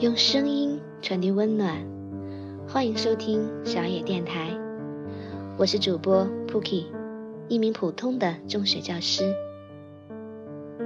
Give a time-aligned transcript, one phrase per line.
[0.00, 1.76] 用声音传递温暖，
[2.66, 4.48] 欢迎收听小野电台。
[5.58, 6.86] 我是主播 Pookie，
[7.48, 9.34] 一名普通的中学教师。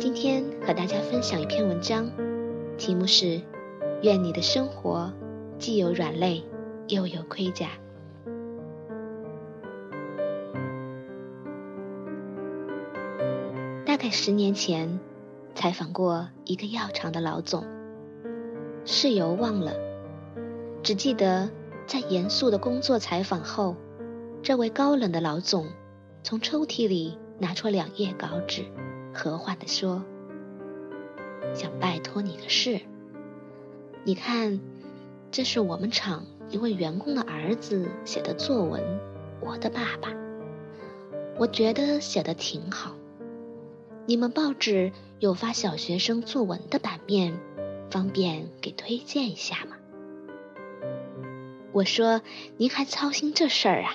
[0.01, 2.11] 今天和大家分享一篇文章，
[2.77, 3.41] 题目是
[4.03, 5.13] “愿你的生活
[5.61, 6.43] 既有软肋，
[6.89, 7.69] 又有盔甲”。
[13.87, 14.99] 大概十年前，
[15.55, 17.65] 采访过一个药厂的老总。
[18.87, 19.73] 事由忘了，
[20.83, 21.51] 只记得
[21.87, 23.75] 在严肃的工作采访后，
[24.43, 25.67] 这位高冷的老总
[26.23, 28.63] 从抽屉里拿出两页稿纸，
[29.15, 30.05] 和缓地说
[31.57, 32.79] ：“想拜托你个事。
[34.05, 34.61] 你看，
[35.31, 38.83] 这是我们厂一位员工的儿子写的作文，
[39.41, 40.11] 《我的爸爸》，
[41.39, 42.95] 我觉得写的挺好。
[44.05, 47.41] 你们报纸有发小学生作文的版面。”
[47.95, 49.77] 方便给推荐一下吗？
[51.71, 52.23] 我说
[52.59, 53.95] ：“您还操心这事儿啊？”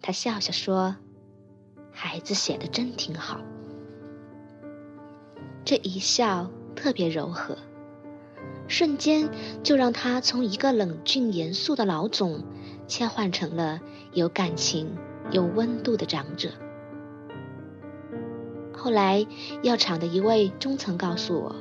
[0.00, 0.96] 他笑笑说
[1.92, 3.38] ：“孩子写的真挺好。”
[5.62, 7.58] 这一笑特别柔和，
[8.66, 9.28] 瞬间
[9.62, 12.42] 就让他从一个冷峻严肃的老总，
[12.86, 13.78] 切换成了
[14.14, 14.96] 有感情、
[15.30, 16.48] 有温度的长者。
[18.72, 19.26] 后来，
[19.62, 21.54] 药厂的一位中层告诉我。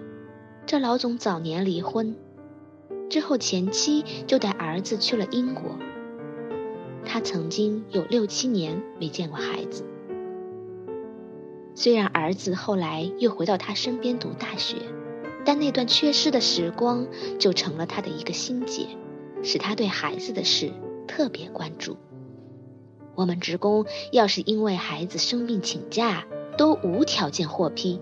[0.69, 2.15] 这老总早年离婚，
[3.09, 5.63] 之后前妻就带儿子去了英国。
[7.03, 9.83] 他曾经有六七年没见过孩子。
[11.73, 14.75] 虽然儿子后来又回到他身边读大学，
[15.43, 17.07] 但那段缺失的时光
[17.39, 18.85] 就成了他的一个心结，
[19.41, 20.71] 使他对孩子的事
[21.07, 21.97] 特别关注。
[23.15, 26.27] 我们职工要是因为孩子生病请假，
[26.59, 27.99] 都无条件获批，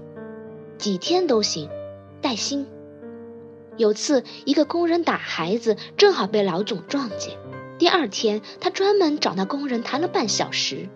[0.78, 1.70] 几天都行。
[2.22, 2.68] 带薪。
[3.78, 7.38] 有次，一个工人打孩子，正好被老总撞见。
[7.78, 10.90] 第二天，他专门找那工人谈了半小时，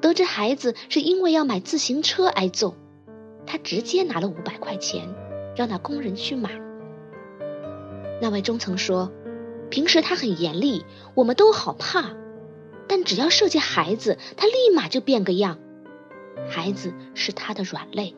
[0.00, 2.74] 得知孩子是因为要买自行车挨揍，
[3.46, 5.14] 他直接拿了五百块钱，
[5.54, 6.50] 让那工人去买。
[8.22, 9.12] 那位中层说
[9.68, 12.16] ：“平时他很严厉，我们都好怕，
[12.88, 15.58] 但只要涉及孩子，他立马就变个样。
[16.48, 18.16] 孩子是他的软肋。”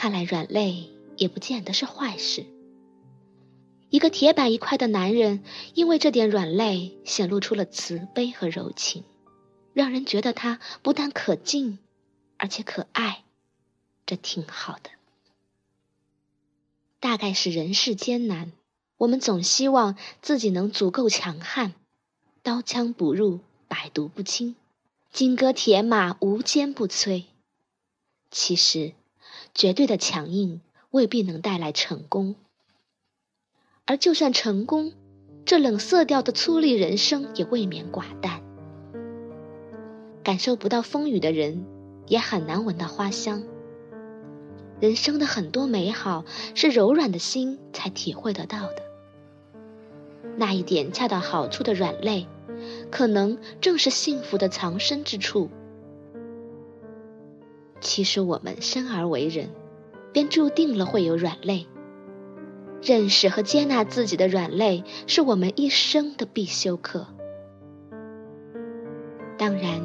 [0.00, 2.46] 看来软肋也不见得是坏事。
[3.90, 5.42] 一个铁板一块的男人，
[5.74, 9.02] 因为这点软肋，显露出了慈悲和柔情，
[9.72, 11.80] 让人觉得他不但可敬，
[12.36, 13.24] 而且可爱，
[14.06, 14.90] 这挺好的。
[17.00, 18.52] 大概是人世艰难，
[18.98, 21.74] 我们总希望自己能足够强悍，
[22.44, 24.54] 刀枪不入，百毒不侵，
[25.10, 27.24] 金戈铁马，无坚不摧。
[28.30, 28.92] 其实。
[29.58, 30.60] 绝对的强硬
[30.92, 32.36] 未必能带来成功，
[33.86, 34.92] 而就算成功，
[35.44, 38.40] 这冷色调的粗粝人生也未免寡淡。
[40.22, 41.66] 感受不到风雨的人，
[42.06, 43.42] 也很难闻到花香。
[44.78, 48.82] 人生的很多美好，是柔软的心才体会得到的。
[50.36, 52.28] 那一点恰到好处的软肋，
[52.92, 55.50] 可能正是幸福的藏身之处。
[57.80, 59.50] 其实我们生而为人，
[60.12, 61.66] 便注定了会有软肋。
[62.80, 67.06] 认识和接纳自己的软肋，是我们一生的必修课。
[69.36, 69.80] 当然，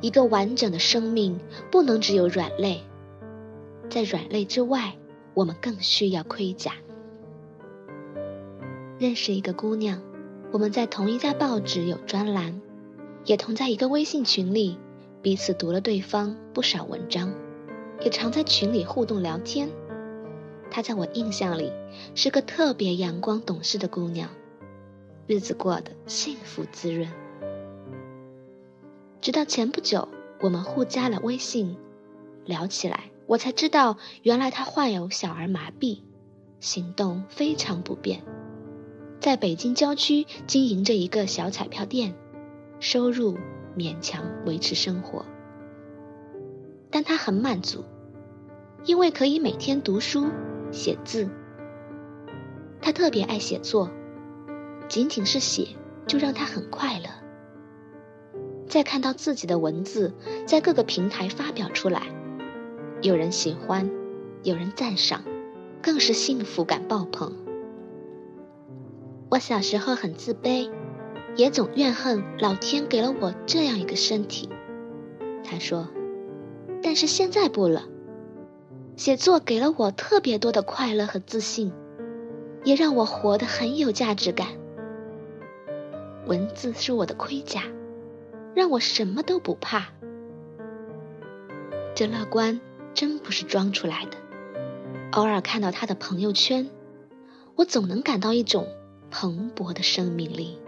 [0.00, 1.38] 一个完整的生命
[1.70, 2.82] 不能只有软肋，
[3.90, 4.94] 在软肋之外，
[5.34, 6.72] 我们更需要盔甲。
[8.98, 10.00] 认识一个姑娘，
[10.52, 12.60] 我们在同一家报纸有专栏，
[13.24, 14.78] 也同在一个微信群里。
[15.22, 17.32] 彼此读了对方不少文章，
[18.00, 19.70] 也常在群里互动聊天。
[20.68, 21.70] 她在我印象里
[22.16, 24.28] 是个特别阳光懂事的姑娘，
[25.28, 27.08] 日子过得幸福滋润。
[29.20, 30.08] 直到前不久，
[30.40, 31.76] 我们互加了微信，
[32.44, 36.00] 聊起来，我才知道原来她患有小儿麻痹，
[36.58, 38.24] 行动非常不便，
[39.20, 42.16] 在北京郊区经营着一个小彩票店，
[42.80, 43.38] 收入。
[43.76, 45.24] 勉强维持生活，
[46.90, 47.84] 但他很满足，
[48.84, 50.26] 因为可以每天读书
[50.70, 51.28] 写字。
[52.80, 53.88] 他特别爱写作，
[54.88, 55.68] 仅仅是写
[56.06, 57.06] 就让他很快乐。
[58.66, 60.12] 再看到自己的文字
[60.46, 62.02] 在各个平台发表出来，
[63.02, 63.90] 有人喜欢，
[64.42, 65.22] 有人赞赏，
[65.82, 67.36] 更是幸福感爆棚。
[69.30, 70.70] 我小时候很自卑。
[71.36, 74.48] 也总怨恨老天给了我这样一个身体，
[75.42, 75.88] 他说
[76.82, 77.84] ：“但是现在不了，
[78.96, 81.72] 写作给了我特别多的快乐和自信，
[82.64, 84.48] 也让我活得很有价值感。
[86.26, 87.62] 文字是我的盔甲，
[88.54, 89.88] 让我什么都不怕。
[91.94, 92.60] 这乐观
[92.94, 94.18] 真不是装出来的。
[95.12, 96.70] 偶尔看到他的朋友圈，
[97.56, 98.68] 我总能感到一种
[99.10, 100.58] 蓬勃的生命力。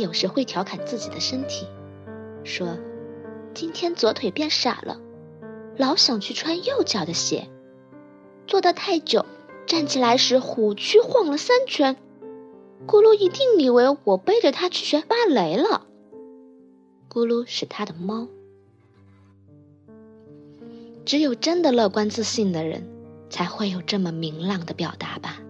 [0.00, 1.66] 有时会调侃自己的身体，
[2.44, 2.78] 说
[3.54, 5.00] ：“今天左腿变傻了，
[5.76, 7.48] 老想去穿右脚的鞋，
[8.46, 9.24] 坐得太久，
[9.66, 11.96] 站起来时虎躯晃了三圈。
[12.86, 15.86] 咕噜一定以为我背着他去学芭蕾了。
[17.10, 18.26] 咕噜是他的猫。
[21.04, 22.88] 只有真的乐观自信的人，
[23.28, 25.40] 才会有这么明朗的表达吧。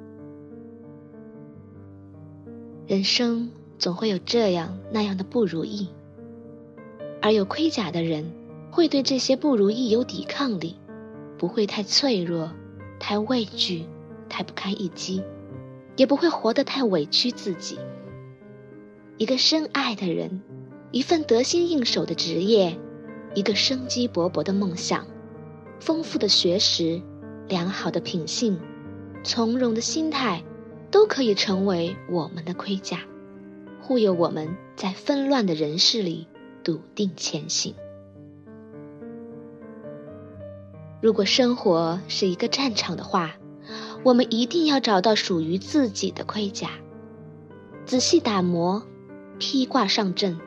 [2.86, 3.50] 人生。
[3.80, 5.88] 总会有这样那样的不如意，
[7.22, 8.30] 而有盔甲的人
[8.70, 10.76] 会对这些不如意有抵抗力，
[11.38, 12.52] 不会太脆弱、
[12.98, 13.86] 太畏惧、
[14.28, 15.22] 太不堪一击，
[15.96, 17.78] 也不会活得太委屈自己。
[19.16, 20.42] 一个深爱的人，
[20.90, 22.78] 一份得心应手的职业，
[23.34, 25.06] 一个生机勃勃的梦想，
[25.78, 27.00] 丰富的学识，
[27.48, 28.60] 良好的品性，
[29.24, 30.44] 从容的心态，
[30.90, 33.00] 都可以成为我们的盔甲。
[33.80, 36.26] 护佑我们在纷乱的人世里
[36.62, 37.74] 笃定前行。
[41.00, 43.36] 如果生活是一个战场的话，
[44.04, 46.70] 我们一定要找到属于自己的盔甲，
[47.86, 48.82] 仔细打磨，
[49.38, 50.38] 披挂上阵。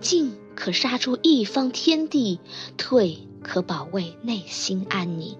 [0.00, 2.40] 进可杀出一方天地，
[2.76, 5.36] 退可保卫内心安宁。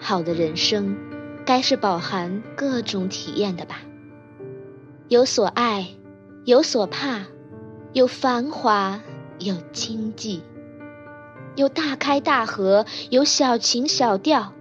[0.00, 0.96] 好的人生，
[1.44, 3.82] 该是饱含各种体验的吧。
[5.08, 5.86] 有所爱，
[6.44, 7.22] 有所怕，
[7.94, 9.00] 有繁华，
[9.38, 10.42] 有经济，
[11.56, 14.52] 有大开大合，有小情小调，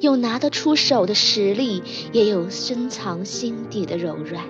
[0.00, 4.42] 有拿得出手的实力，也有深藏心底的柔软，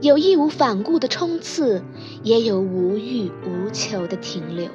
[0.00, 1.84] 有义无反顾的冲刺，
[2.24, 4.68] 也有无欲无求的停留。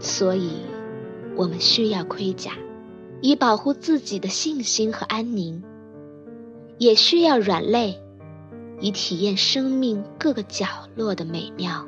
[0.00, 0.62] 所以，
[1.36, 2.50] 我们需要盔甲，
[3.20, 5.62] 以保护自己的信心和安宁。
[6.78, 8.00] 也需要软肋，
[8.80, 11.86] 以体验生命各个角落的美妙。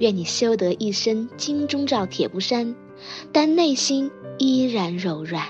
[0.00, 2.74] 愿你修得一身金钟罩铁布衫，
[3.32, 5.44] 但内心依然柔软。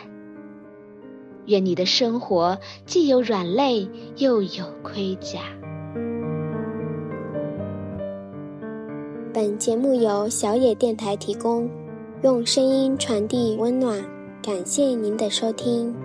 [1.47, 5.41] 愿你的生活既有软肋，又有盔甲。
[9.33, 11.69] 本节目由小野电台提供，
[12.23, 14.01] 用声音传递温暖。
[14.43, 16.04] 感谢您的收听。